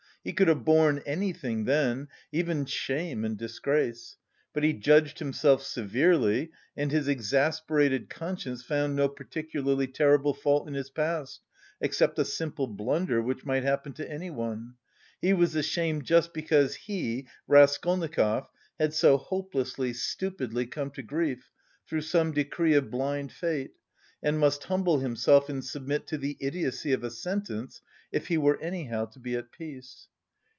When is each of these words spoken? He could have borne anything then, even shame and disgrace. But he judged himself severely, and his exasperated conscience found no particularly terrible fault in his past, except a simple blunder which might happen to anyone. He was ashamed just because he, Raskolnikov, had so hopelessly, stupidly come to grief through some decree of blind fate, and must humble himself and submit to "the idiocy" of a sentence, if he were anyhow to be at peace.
He 0.23 0.33
could 0.33 0.49
have 0.49 0.63
borne 0.63 1.01
anything 1.03 1.65
then, 1.65 2.07
even 2.31 2.67
shame 2.67 3.25
and 3.25 3.35
disgrace. 3.35 4.17
But 4.53 4.61
he 4.63 4.71
judged 4.71 5.17
himself 5.17 5.63
severely, 5.63 6.51
and 6.77 6.91
his 6.91 7.07
exasperated 7.07 8.07
conscience 8.07 8.61
found 8.63 8.95
no 8.95 9.09
particularly 9.09 9.87
terrible 9.87 10.35
fault 10.35 10.67
in 10.67 10.75
his 10.75 10.91
past, 10.91 11.41
except 11.79 12.19
a 12.19 12.23
simple 12.25 12.67
blunder 12.67 13.19
which 13.19 13.45
might 13.47 13.63
happen 13.63 13.93
to 13.93 14.07
anyone. 14.07 14.75
He 15.19 15.33
was 15.33 15.55
ashamed 15.55 16.05
just 16.05 16.33
because 16.35 16.75
he, 16.75 17.25
Raskolnikov, 17.47 18.45
had 18.79 18.93
so 18.93 19.17
hopelessly, 19.17 19.91
stupidly 19.91 20.67
come 20.67 20.91
to 20.91 21.01
grief 21.01 21.49
through 21.87 22.01
some 22.01 22.31
decree 22.31 22.75
of 22.75 22.91
blind 22.91 23.31
fate, 23.31 23.71
and 24.21 24.37
must 24.37 24.65
humble 24.65 24.99
himself 24.99 25.49
and 25.49 25.65
submit 25.65 26.05
to 26.05 26.15
"the 26.19 26.37
idiocy" 26.39 26.93
of 26.93 27.03
a 27.03 27.09
sentence, 27.09 27.81
if 28.11 28.27
he 28.27 28.37
were 28.37 28.61
anyhow 28.61 29.03
to 29.05 29.17
be 29.17 29.35
at 29.35 29.51
peace. 29.51 30.07